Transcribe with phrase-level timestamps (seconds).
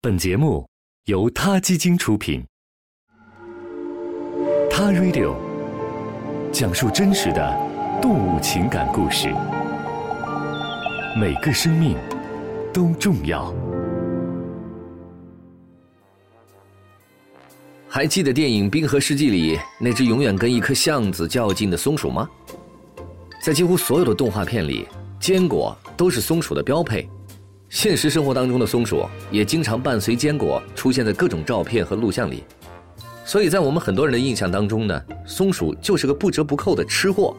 [0.00, 0.64] 本节目
[1.06, 2.40] 由他基金出品，
[4.70, 5.34] 《他 Radio》
[6.52, 7.56] 讲述真实的
[8.00, 9.26] 动物情感故事，
[11.20, 11.96] 每个生命
[12.72, 13.52] 都重要。
[17.88, 22.30] 还记得电影《冰河世纪》里那只永远跟一颗橡子较劲的松鼠吗？
[23.42, 24.86] 在几乎所有的动画片里，
[25.18, 27.10] 坚果都是松鼠的标配。
[27.70, 32.42] 现实生活当中的松鼠也经常伴随坚果出现在各种照片和录像里，
[33.26, 37.36] 所以在我们很多人的印象当中呢，松鼠就是个不折不扣的吃货。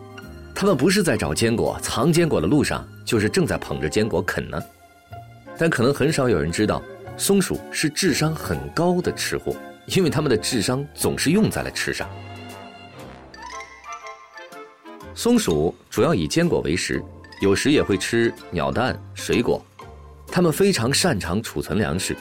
[0.54, 4.62] 它们不是在找坚果、藏坚果的路上，就是正在捧着坚果啃呢。
[5.57, 6.82] 但可能很少有人知道，
[7.18, 9.55] 松鼠是智商很高的吃货，
[9.88, 12.07] 因为它们的智商总是用在了吃上。
[15.16, 17.04] 松鼠主要以坚果为食，
[17.41, 19.59] 有时也会吃鸟蛋、水果。
[20.32, 22.16] 它们非常擅长储存粮食，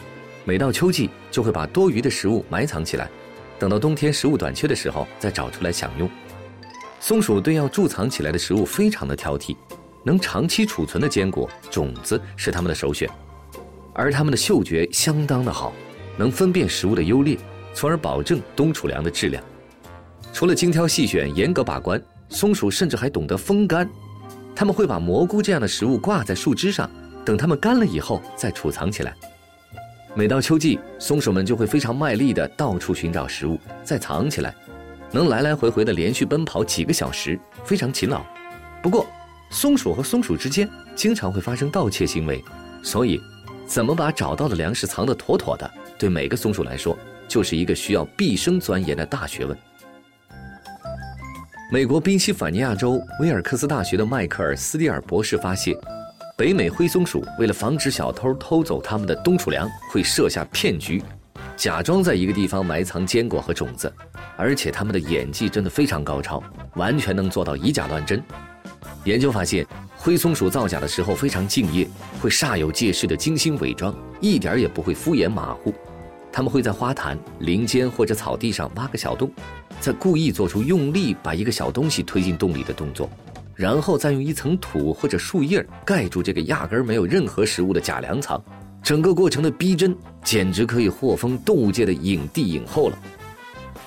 [0.44, 3.08] 每到秋季就会把多余的食物埋藏起来，
[3.58, 6.08] 等到冬天食物短缺的时候再找出来享用。
[7.00, 9.56] 松鼠对要贮藏起来的食物非常的挑剔，
[10.02, 13.08] 能长期储存的坚果种子是它们的首选，
[13.92, 15.72] 而它们的嗅觉相当的好，
[16.16, 17.38] 能分辨食物的优劣，
[17.74, 19.44] 从而保证冬储粮的质量。
[20.32, 23.88] 除了精挑细选、严格把关，松鼠甚至还懂得风干，
[24.56, 26.90] 它们会把蘑菇这样的食物挂在树枝上。
[27.24, 29.14] 等它们干了以后再储藏起来。
[30.14, 34.52] 每到秋季，松鼠们就会非常卖力地到处寻找食物，再藏起来，
[35.12, 38.24] 能来来回回地连续奔跑几个小时，非常勤劳。
[38.82, 39.06] 不过，
[39.50, 42.42] 松鼠和松鼠之间经常会发生盗窃行为，
[42.82, 43.20] 所以，
[43.64, 49.56] 怎么把找到的粮食藏得妥妥的，对每个松鼠来说就是一个需要毕生钻研的大学问。
[51.70, 55.76] 美国宾夕法尼亚州威尔克斯大学的迈克尔斯蒂尔博士发现。
[56.38, 61.02] 北美灰松鼠为了防止小偷偷走它们的冬储粮，会设下骗局，
[61.56, 63.92] 假装在一个地方埋藏坚果和种子，
[64.36, 66.40] 而且它们的演技真的非常高超，
[66.76, 68.22] 完全能做到以假乱真。
[69.02, 69.66] 研究发现，
[69.96, 71.88] 灰松鼠造假的时候非常敬业，
[72.20, 75.74] 会煞有介事的精心伪装，一点也不会敷衍马虎。
[76.30, 79.28] 他们会在花坛、林间或者草地上挖个小洞，
[79.80, 83.10] 再故意做出用力把一个小东西推进洞里的动作。
[83.58, 88.40] 然后再用一层土或者树叶盖住这个压根儿没有任何食物的假粮仓，
[88.84, 92.96] 整个过程的逼真简直可以获封动物界的影帝影后了。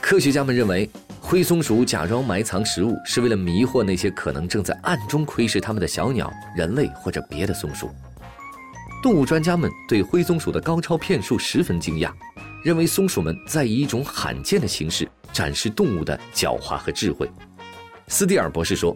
[0.01, 0.89] 科学家们认为，
[1.21, 7.89] 灰松鼠假装埋藏食物是为了迷惑那些可能正在暗中窥视它们的小鸟、人类或者别的松鼠。
[9.01, 12.11] 动物专家们对灰松鼠的高超骗术十分惊讶，
[12.61, 17.25] 认为松鼠们在以一种罕见的形式展示动物的狡猾和智慧。
[18.09, 18.93] 斯蒂尔博士说。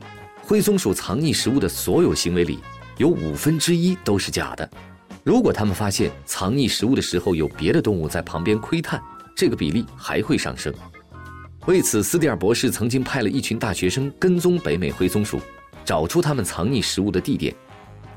[0.47, 2.59] 灰松鼠藏匿食物的所有行为里，
[2.97, 4.69] 有五分之一都是假的。
[5.23, 9.01] 如果他们发现藏匿食物的时候有别的动物在旁边窥探，
[9.35, 10.71] 这个比例还会上升。
[11.65, 15.41] 为此，斯蒂尔博士曾经派了一群大学生跟踪北美灰松鼠，
[15.83, 17.51] 找出他们藏匿食物的地点。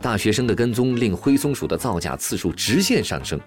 [0.03, 3.41] 大学生的跟踪令灰松鼠的造假次数直线上升，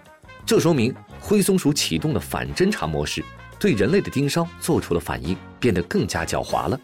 [0.44, 3.24] 这说明灰松鼠启动了反侦查模式，
[3.60, 6.76] 对人类的盯梢做出了反应，变得更加狡猾了。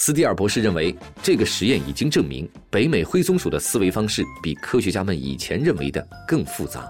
[0.00, 6.88] 斯蒂尔博士认为，这个实验已经证明，北美灰松鼠的思维方式比科学家们以前认为的更复杂。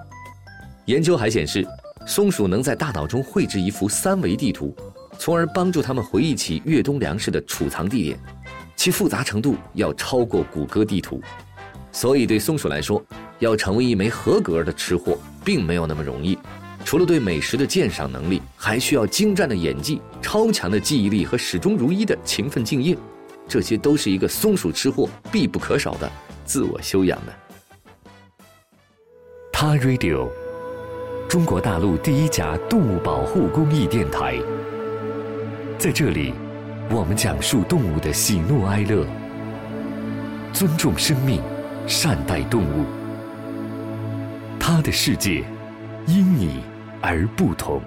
[0.85, 1.67] 研究还显示，
[2.07, 4.77] 松鼠能在大脑中绘制一幅三维地图，
[5.19, 8.21] 从而帮助它们回忆起越冬粮食的储藏地点，
[8.77, 11.19] 其复杂程度要超过谷歌地图。
[11.91, 13.03] 所以，对松鼠来说，
[13.39, 16.37] 要成为一枚合格的吃货，并没有那么容易。
[16.89, 22.97] 除了对美食的鉴赏能力，还需要精湛的演技、超强的记忆力和始终如一的勤奋敬业，
[23.47, 26.11] 这些都是一个松鼠吃货必不可少的
[26.47, 27.33] 自我修养呢。
[29.53, 30.31] 他 Radio，
[31.29, 34.39] 中国大陆第一家动物保护公益电台，
[35.79, 36.33] 在这里，
[36.91, 39.07] 我们讲述动物的喜怒哀乐，
[40.55, 41.43] 尊重生命，
[41.87, 42.87] 善待动物，
[44.59, 45.45] 他的世界，
[46.07, 46.63] 因你。
[47.01, 47.81] 而不同。